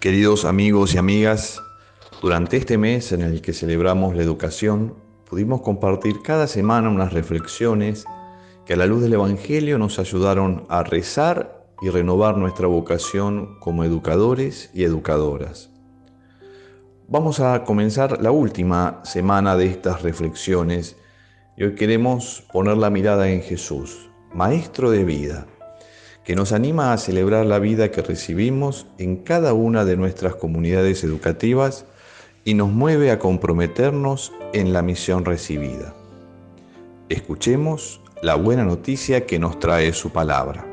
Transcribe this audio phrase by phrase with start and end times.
[0.00, 1.60] Queridos amigos y amigas,
[2.22, 4.94] durante este mes en el que celebramos la educación,
[5.28, 8.04] pudimos compartir cada semana unas reflexiones
[8.64, 13.82] que a la luz del Evangelio nos ayudaron a rezar y renovar nuestra vocación como
[13.82, 15.70] educadores y educadoras.
[17.08, 20.94] Vamos a comenzar la última semana de estas reflexiones
[21.56, 25.48] y hoy queremos poner la mirada en Jesús, Maestro de vida
[26.28, 31.02] que nos anima a celebrar la vida que recibimos en cada una de nuestras comunidades
[31.02, 31.86] educativas
[32.44, 35.94] y nos mueve a comprometernos en la misión recibida.
[37.08, 40.66] Escuchemos la buena noticia que nos trae su palabra.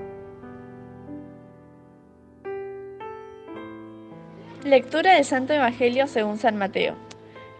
[4.66, 6.96] Lectura del Santo Evangelio según San Mateo.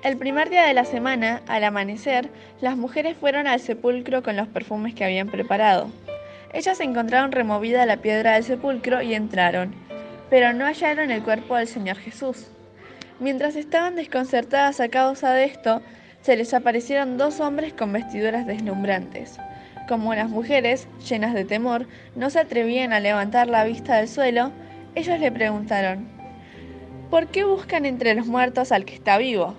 [0.04, 4.50] El primer día de la semana, al amanecer, las mujeres fueron al sepulcro con los
[4.50, 5.90] perfumes que habían preparado.
[6.56, 9.76] Ellas encontraron removida la piedra del sepulcro y entraron,
[10.30, 12.48] pero no hallaron el cuerpo del Señor Jesús.
[13.20, 15.82] Mientras estaban desconcertadas a causa de esto,
[16.22, 19.38] se les aparecieron dos hombres con vestiduras deslumbrantes.
[19.90, 24.54] Como las mujeres, llenas de temor, no se atrevían a levantar la vista del suelo,
[24.96, 26.08] ellos le preguntaron,
[27.10, 29.56] ¿por qué buscan entre los muertos al que está vivo?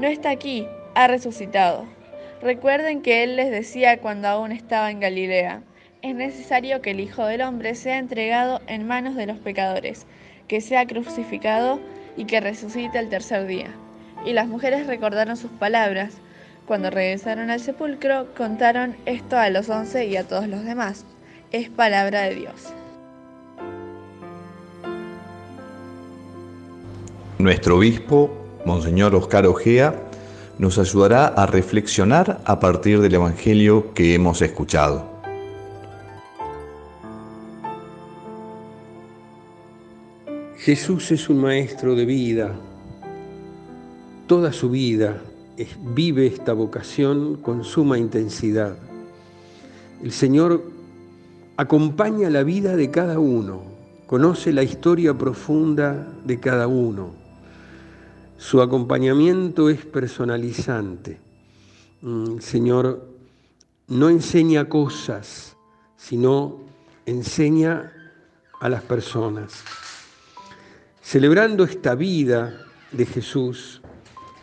[0.00, 1.84] No está aquí, ha resucitado.
[2.42, 5.62] Recuerden que Él les decía cuando aún estaba en Galilea
[6.04, 10.04] es necesario que el Hijo del Hombre sea entregado en manos de los pecadores,
[10.48, 11.80] que sea crucificado
[12.14, 13.70] y que resucite el tercer día.
[14.26, 16.12] Y las mujeres recordaron sus palabras.
[16.66, 21.06] Cuando regresaron al sepulcro, contaron esto a los once y a todos los demás.
[21.52, 22.74] Es palabra de Dios.
[27.38, 28.30] Nuestro obispo,
[28.66, 29.94] Monseñor Oscar Ojea,
[30.58, 35.13] nos ayudará a reflexionar a partir del Evangelio que hemos escuchado.
[40.64, 42.54] Jesús es un maestro de vida.
[44.26, 45.20] Toda su vida
[45.94, 48.74] vive esta vocación con suma intensidad.
[50.02, 50.64] El Señor
[51.58, 53.60] acompaña la vida de cada uno,
[54.06, 57.10] conoce la historia profunda de cada uno.
[58.38, 61.18] Su acompañamiento es personalizante.
[62.00, 63.06] Mm, el Señor
[63.88, 65.58] no enseña cosas,
[65.98, 66.56] sino
[67.04, 67.92] enseña
[68.62, 69.62] a las personas.
[71.04, 73.82] Celebrando esta vida de Jesús,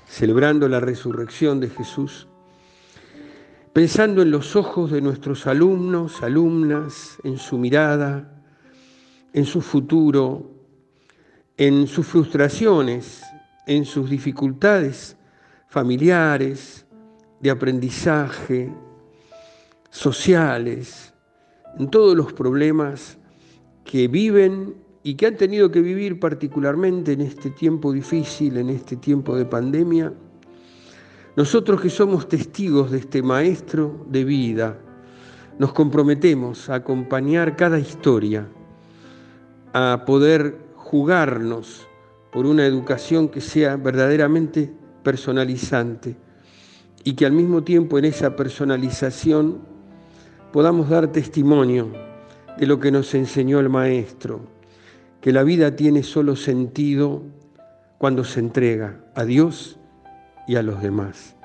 [0.07, 2.27] celebrando la resurrección de Jesús,
[3.73, 8.43] pensando en los ojos de nuestros alumnos, alumnas, en su mirada,
[9.33, 10.51] en su futuro,
[11.57, 13.23] en sus frustraciones,
[13.65, 15.17] en sus dificultades
[15.67, 16.85] familiares,
[17.39, 18.71] de aprendizaje,
[19.89, 21.11] sociales,
[21.79, 23.17] en todos los problemas
[23.83, 28.95] que viven y que han tenido que vivir particularmente en este tiempo difícil, en este
[28.95, 30.13] tiempo de pandemia,
[31.35, 34.77] nosotros que somos testigos de este maestro de vida,
[35.57, 38.47] nos comprometemos a acompañar cada historia,
[39.73, 41.87] a poder jugarnos
[42.31, 44.71] por una educación que sea verdaderamente
[45.03, 46.15] personalizante
[47.03, 49.59] y que al mismo tiempo en esa personalización
[50.51, 51.91] podamos dar testimonio
[52.57, 54.60] de lo que nos enseñó el maestro
[55.21, 57.21] que la vida tiene solo sentido
[57.99, 59.79] cuando se entrega a Dios
[60.47, 61.35] y a los demás.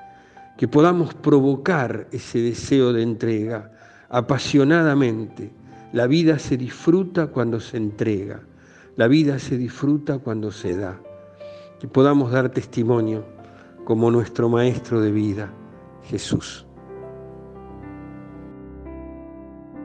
[0.57, 3.71] Que podamos provocar ese deseo de entrega
[4.09, 5.51] apasionadamente.
[5.93, 8.41] La vida se disfruta cuando se entrega.
[8.95, 10.99] La vida se disfruta cuando se da.
[11.79, 13.23] Que podamos dar testimonio
[13.85, 15.53] como nuestro Maestro de vida,
[16.03, 16.65] Jesús.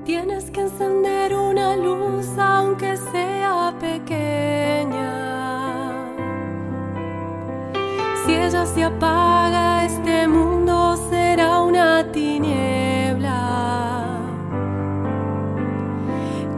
[0.04, 3.41] Tienes que encender una luz aunque sea
[3.80, 5.12] pequeña.
[8.24, 13.40] Si ella se apaga, este mundo será una tiniebla.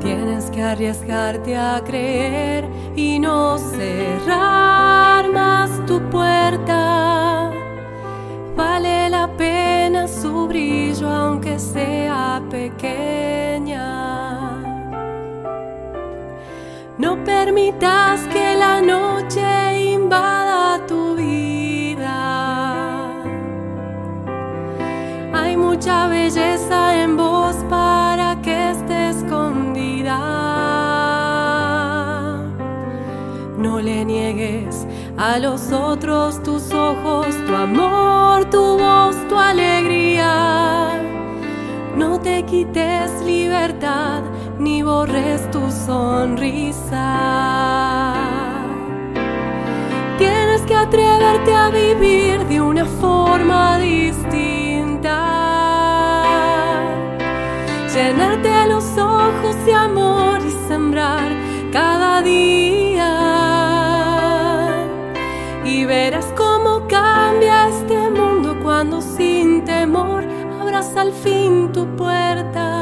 [0.01, 7.51] Tienes que arriesgarte a creer y no cerrar más tu puerta.
[8.57, 13.14] Vale la pena su brillo aunque sea pequeña.
[17.45, 19.45] Permitas que la noche
[19.93, 22.17] invada tu vida.
[25.35, 30.19] Hay mucha belleza en vos para que esté escondida.
[33.59, 34.87] No le niegues
[35.19, 40.33] a los otros tus ojos, tu amor, tu voz, tu alegría.
[41.95, 44.23] No te quites libertad
[44.59, 47.45] ni borres tu sonrisa.
[50.85, 55.17] atreverte a vivir de una forma distinta.
[57.95, 61.31] Llenarte los ojos de amor y sembrar
[61.73, 63.13] cada día.
[65.65, 70.25] Y verás cómo cambia este mundo cuando sin temor
[70.61, 72.74] abras al fin tu puerta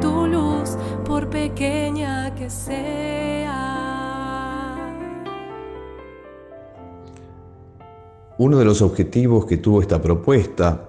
[0.00, 3.50] tu luz por pequeña que sea.
[8.36, 10.88] Uno de los objetivos que tuvo esta propuesta,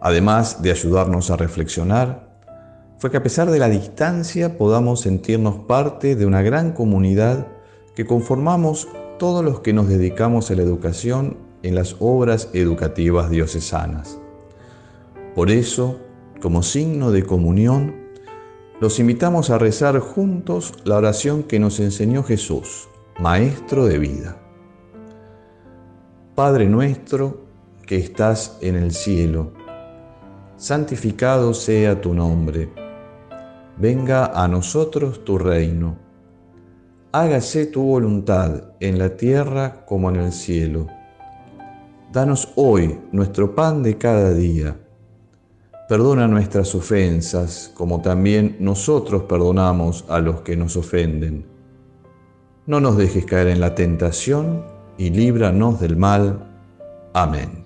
[0.00, 2.28] además de ayudarnos a reflexionar,
[2.98, 7.48] fue que a pesar de la distancia podamos sentirnos parte de una gran comunidad
[7.94, 8.88] que conformamos
[9.18, 14.18] todos los que nos dedicamos a la educación en las obras educativas diocesanas.
[15.34, 15.98] Por eso,
[16.44, 17.94] como signo de comunión,
[18.78, 22.86] los invitamos a rezar juntos la oración que nos enseñó Jesús,
[23.18, 24.36] Maestro de vida.
[26.34, 27.46] Padre nuestro
[27.86, 29.54] que estás en el cielo,
[30.58, 32.68] santificado sea tu nombre,
[33.78, 35.96] venga a nosotros tu reino,
[37.12, 40.88] hágase tu voluntad en la tierra como en el cielo.
[42.12, 44.76] Danos hoy nuestro pan de cada día.
[45.86, 51.44] Perdona nuestras ofensas como también nosotros perdonamos a los que nos ofenden.
[52.66, 54.64] No nos dejes caer en la tentación
[54.96, 56.38] y líbranos del mal.
[57.12, 57.64] Amén.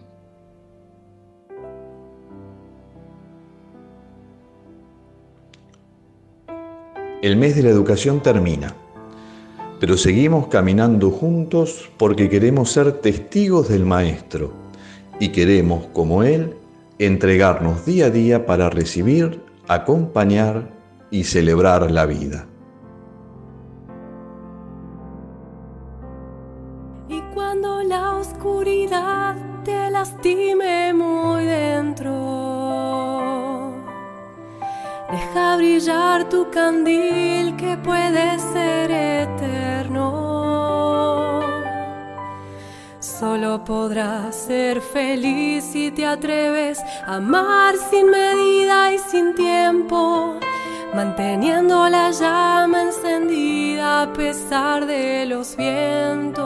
[7.22, 8.74] El mes de la educación termina,
[9.78, 14.52] pero seguimos caminando juntos porque queremos ser testigos del Maestro
[15.20, 16.56] y queremos, como Él,
[16.98, 20.70] entregarnos día a día para recibir, acompañar
[21.10, 22.48] y celebrar la vida.
[29.98, 32.12] lastime muy dentro.
[35.10, 39.37] Deja brillar tu candil que puede ser eterno.
[43.18, 50.36] Solo podrás ser feliz si te atreves a amar sin medida y sin tiempo,
[50.94, 56.44] manteniendo la llama encendida a pesar de los vientos.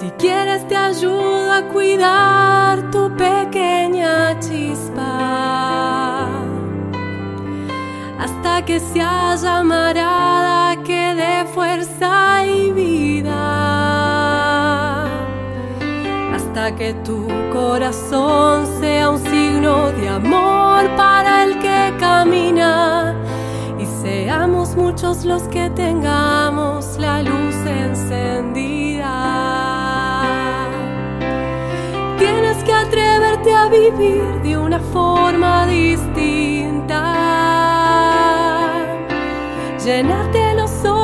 [0.00, 6.26] Si quieres te ayudo a cuidar tu pequeña chispa
[8.18, 10.47] hasta que se haya amarada
[11.38, 13.34] que fuerza y vida
[16.34, 23.14] hasta que tu corazón sea un signo de amor para el que camina
[23.78, 29.16] y seamos muchos los que tengamos la luz encendida.
[32.70, 37.02] atreverte a vivir de una forma distinta.
[39.84, 40.97] Llenarte los ojos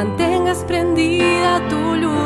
[0.00, 2.19] mantengas prendida tu luz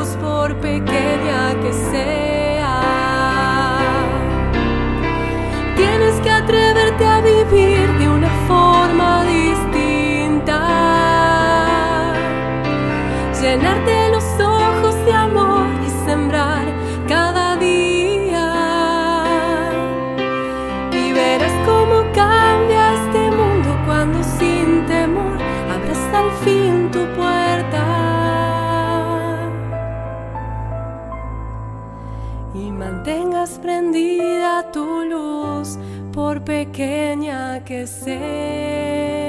[33.44, 35.78] mantengas prendida tu luz
[36.12, 39.23] por pequeña que sea.